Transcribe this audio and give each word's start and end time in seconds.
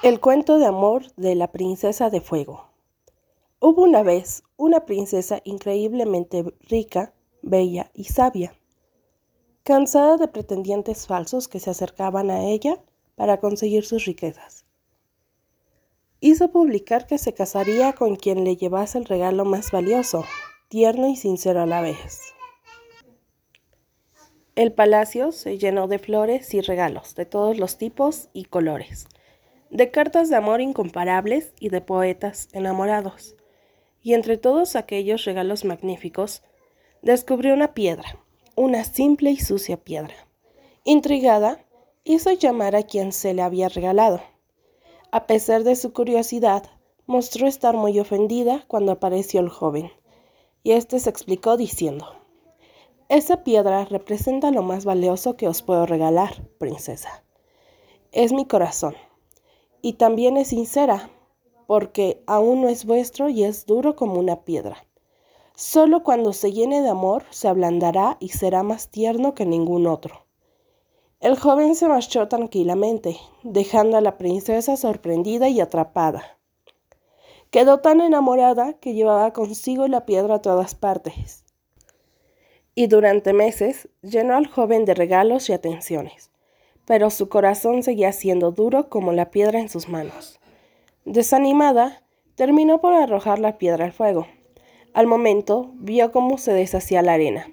El 0.00 0.20
cuento 0.20 0.60
de 0.60 0.66
amor 0.66 1.12
de 1.16 1.34
la 1.34 1.50
princesa 1.50 2.08
de 2.08 2.20
fuego. 2.20 2.68
Hubo 3.58 3.82
una 3.82 4.04
vez 4.04 4.44
una 4.56 4.86
princesa 4.86 5.40
increíblemente 5.42 6.44
rica, 6.68 7.12
bella 7.42 7.90
y 7.94 8.04
sabia, 8.04 8.54
cansada 9.64 10.16
de 10.16 10.28
pretendientes 10.28 11.08
falsos 11.08 11.48
que 11.48 11.58
se 11.58 11.70
acercaban 11.70 12.30
a 12.30 12.44
ella 12.44 12.80
para 13.16 13.40
conseguir 13.40 13.84
sus 13.84 14.04
riquezas. 14.04 14.66
Hizo 16.20 16.52
publicar 16.52 17.08
que 17.08 17.18
se 17.18 17.34
casaría 17.34 17.92
con 17.92 18.14
quien 18.14 18.44
le 18.44 18.54
llevase 18.54 18.98
el 18.98 19.04
regalo 19.04 19.44
más 19.44 19.72
valioso, 19.72 20.24
tierno 20.68 21.08
y 21.08 21.16
sincero 21.16 21.62
a 21.62 21.66
la 21.66 21.80
vez. 21.80 22.20
El 24.54 24.72
palacio 24.72 25.32
se 25.32 25.58
llenó 25.58 25.88
de 25.88 25.98
flores 25.98 26.54
y 26.54 26.60
regalos 26.60 27.16
de 27.16 27.26
todos 27.26 27.58
los 27.58 27.78
tipos 27.78 28.28
y 28.32 28.44
colores 28.44 29.08
de 29.70 29.90
cartas 29.90 30.28
de 30.30 30.36
amor 30.36 30.60
incomparables 30.60 31.52
y 31.60 31.68
de 31.68 31.80
poetas 31.80 32.48
enamorados. 32.52 33.36
Y 34.02 34.14
entre 34.14 34.38
todos 34.38 34.76
aquellos 34.76 35.24
regalos 35.24 35.64
magníficos, 35.64 36.42
descubrió 37.02 37.54
una 37.54 37.74
piedra, 37.74 38.18
una 38.56 38.84
simple 38.84 39.30
y 39.30 39.38
sucia 39.38 39.76
piedra. 39.76 40.14
Intrigada, 40.84 41.64
hizo 42.04 42.32
llamar 42.32 42.74
a 42.76 42.82
quien 42.82 43.12
se 43.12 43.34
le 43.34 43.42
había 43.42 43.68
regalado. 43.68 44.22
A 45.10 45.26
pesar 45.26 45.64
de 45.64 45.76
su 45.76 45.92
curiosidad, 45.92 46.64
mostró 47.06 47.46
estar 47.46 47.76
muy 47.76 47.98
ofendida 47.98 48.64
cuando 48.68 48.92
apareció 48.92 49.40
el 49.40 49.48
joven, 49.48 49.90
y 50.62 50.72
éste 50.72 50.98
se 51.00 51.10
explicó 51.10 51.56
diciendo, 51.56 52.06
Esa 53.08 53.42
piedra 53.42 53.84
representa 53.84 54.50
lo 54.50 54.62
más 54.62 54.84
valioso 54.84 55.36
que 55.36 55.48
os 55.48 55.62
puedo 55.62 55.86
regalar, 55.86 56.42
princesa. 56.58 57.24
Es 58.12 58.32
mi 58.32 58.46
corazón 58.46 58.94
y 59.82 59.94
también 59.94 60.36
es 60.36 60.48
sincera, 60.48 61.10
porque 61.66 62.22
aún 62.26 62.62
no 62.62 62.68
es 62.68 62.84
vuestro 62.84 63.28
y 63.28 63.44
es 63.44 63.66
duro 63.66 63.94
como 63.94 64.18
una 64.18 64.44
piedra. 64.44 64.84
Solo 65.54 66.02
cuando 66.02 66.32
se 66.32 66.52
llene 66.52 66.82
de 66.82 66.88
amor 66.88 67.24
se 67.30 67.48
ablandará 67.48 68.16
y 68.20 68.30
será 68.30 68.62
más 68.62 68.88
tierno 68.88 69.34
que 69.34 69.44
ningún 69.44 69.86
otro. 69.86 70.24
El 71.20 71.38
joven 71.38 71.74
se 71.74 71.88
marchó 71.88 72.28
tranquilamente, 72.28 73.18
dejando 73.42 73.96
a 73.96 74.00
la 74.00 74.18
princesa 74.18 74.76
sorprendida 74.76 75.48
y 75.48 75.60
atrapada. 75.60 76.38
Quedó 77.50 77.80
tan 77.80 78.00
enamorada 78.00 78.74
que 78.74 78.94
llevaba 78.94 79.32
consigo 79.32 79.88
la 79.88 80.06
piedra 80.06 80.36
a 80.36 80.42
todas 80.42 80.74
partes. 80.74 81.44
Y 82.74 82.86
durante 82.86 83.32
meses 83.32 83.88
llenó 84.02 84.36
al 84.36 84.46
joven 84.46 84.84
de 84.84 84.94
regalos 84.94 85.48
y 85.48 85.54
atenciones 85.54 86.30
pero 86.88 87.10
su 87.10 87.28
corazón 87.28 87.82
seguía 87.82 88.12
siendo 88.12 88.50
duro 88.50 88.88
como 88.88 89.12
la 89.12 89.30
piedra 89.30 89.60
en 89.60 89.68
sus 89.68 89.90
manos. 89.90 90.40
Desanimada, 91.04 92.02
terminó 92.34 92.80
por 92.80 92.94
arrojar 92.94 93.40
la 93.40 93.58
piedra 93.58 93.84
al 93.84 93.92
fuego. 93.92 94.26
Al 94.94 95.06
momento 95.06 95.70
vio 95.74 96.10
cómo 96.12 96.38
se 96.38 96.54
deshacía 96.54 97.02
la 97.02 97.12
arena, 97.12 97.52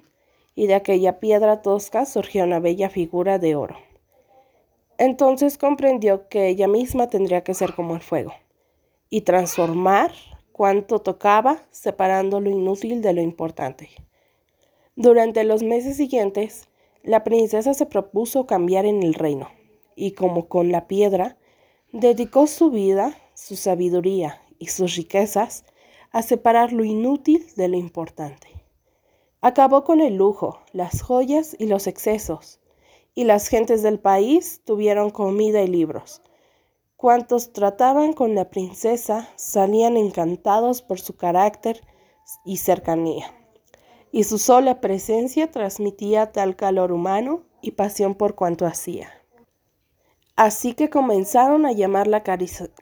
y 0.54 0.68
de 0.68 0.74
aquella 0.74 1.20
piedra 1.20 1.60
tosca 1.60 2.06
surgió 2.06 2.44
una 2.44 2.60
bella 2.60 2.88
figura 2.88 3.38
de 3.38 3.56
oro. 3.56 3.76
Entonces 4.96 5.58
comprendió 5.58 6.28
que 6.28 6.48
ella 6.48 6.66
misma 6.66 7.10
tendría 7.10 7.44
que 7.44 7.52
ser 7.52 7.74
como 7.74 7.94
el 7.94 8.00
fuego, 8.00 8.32
y 9.10 9.20
transformar 9.20 10.12
cuanto 10.52 11.00
tocaba, 11.00 11.58
separando 11.70 12.40
lo 12.40 12.48
inútil 12.48 13.02
de 13.02 13.12
lo 13.12 13.20
importante. 13.20 13.90
Durante 14.94 15.44
los 15.44 15.62
meses 15.62 15.98
siguientes, 15.98 16.70
la 17.06 17.22
princesa 17.22 17.72
se 17.72 17.86
propuso 17.86 18.46
cambiar 18.46 18.84
en 18.84 19.04
el 19.04 19.14
reino, 19.14 19.48
y 19.94 20.10
como 20.12 20.48
con 20.48 20.72
la 20.72 20.88
piedra, 20.88 21.38
dedicó 21.92 22.48
su 22.48 22.72
vida, 22.72 23.16
su 23.32 23.54
sabiduría 23.54 24.42
y 24.58 24.66
sus 24.66 24.96
riquezas 24.96 25.64
a 26.10 26.22
separar 26.22 26.72
lo 26.72 26.84
inútil 26.84 27.46
de 27.54 27.68
lo 27.68 27.76
importante. 27.76 28.48
Acabó 29.40 29.84
con 29.84 30.00
el 30.00 30.16
lujo, 30.16 30.58
las 30.72 31.00
joyas 31.00 31.54
y 31.56 31.66
los 31.66 31.86
excesos, 31.86 32.58
y 33.14 33.22
las 33.22 33.46
gentes 33.46 33.84
del 33.84 34.00
país 34.00 34.62
tuvieron 34.64 35.10
comida 35.10 35.62
y 35.62 35.68
libros. 35.68 36.22
Cuantos 36.96 37.52
trataban 37.52 38.14
con 38.14 38.34
la 38.34 38.50
princesa 38.50 39.28
salían 39.36 39.96
encantados 39.96 40.82
por 40.82 40.98
su 40.98 41.16
carácter 41.16 41.82
y 42.44 42.56
cercanía 42.56 43.32
y 44.16 44.24
su 44.24 44.38
sola 44.38 44.80
presencia 44.80 45.50
transmitía 45.50 46.32
tal 46.32 46.56
calor 46.56 46.90
humano 46.90 47.42
y 47.60 47.72
pasión 47.72 48.14
por 48.14 48.34
cuanto 48.34 48.64
hacía. 48.64 49.10
Así 50.36 50.72
que 50.72 50.88
comenzaron 50.88 51.66
a 51.66 51.72
llamarla 51.72 52.24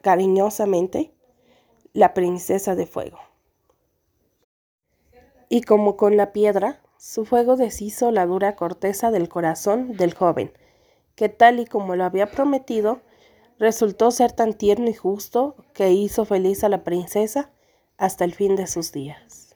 cariñosamente 0.01 1.13
la 1.93 2.15
princesa 2.15 2.77
de 2.77 2.87
fuego. 2.87 3.19
Y 5.49 5.63
como 5.63 5.97
con 5.97 6.17
la 6.17 6.33
piedra, 6.33 6.81
su 6.99 7.25
fuego 7.25 7.57
deshizo 7.57 8.13
la 8.13 8.27
dura 8.27 8.55
corteza 8.55 9.11
del 9.11 9.29
corazón 9.29 9.97
del 9.97 10.15
joven, 10.15 10.53
que 11.17 11.29
tal 11.29 11.59
y 11.59 11.67
como 11.67 11.97
lo 11.97 12.05
había 12.05 12.31
prometido, 12.31 13.01
resultó 13.59 14.13
ser 14.13 14.31
tan 14.31 14.53
tierno 14.53 14.89
y 14.89 14.95
justo 14.95 15.57
que 15.73 15.91
hizo 15.91 16.27
feliz 16.27 16.63
a 16.63 16.69
la 16.69 16.85
princesa 16.85 17.51
hasta 17.97 18.25
el 18.25 18.35
fin 18.35 18.55
de 18.55 18.69
sus 18.69 18.93
días. 18.93 19.54